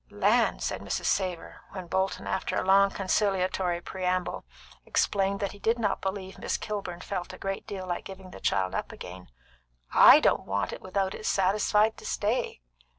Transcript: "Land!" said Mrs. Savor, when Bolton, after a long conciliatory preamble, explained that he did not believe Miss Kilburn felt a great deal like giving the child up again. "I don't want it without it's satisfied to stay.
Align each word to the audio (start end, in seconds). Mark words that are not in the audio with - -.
"Land!" 0.09 0.63
said 0.63 0.81
Mrs. 0.81 1.05
Savor, 1.05 1.61
when 1.73 1.85
Bolton, 1.85 2.25
after 2.25 2.55
a 2.55 2.63
long 2.65 2.89
conciliatory 2.89 3.81
preamble, 3.81 4.43
explained 4.83 5.39
that 5.41 5.51
he 5.51 5.59
did 5.59 5.77
not 5.77 6.01
believe 6.01 6.39
Miss 6.39 6.57
Kilburn 6.57 7.01
felt 7.01 7.33
a 7.33 7.37
great 7.37 7.67
deal 7.67 7.85
like 7.85 8.03
giving 8.05 8.31
the 8.31 8.39
child 8.39 8.73
up 8.73 8.91
again. 8.91 9.29
"I 9.93 10.19
don't 10.19 10.47
want 10.47 10.73
it 10.73 10.81
without 10.81 11.13
it's 11.13 11.29
satisfied 11.29 11.97
to 11.97 12.05
stay. 12.07 12.61